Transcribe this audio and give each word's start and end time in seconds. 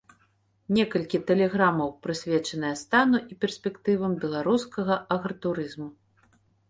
Некалькі 0.77 1.19
тэлеграмаў 1.31 1.91
прысвечаныя 2.07 2.79
стану 2.83 3.17
і 3.35 3.37
перспектывам 3.45 4.17
беларускага 4.25 4.99
агратурызму. 5.17 5.87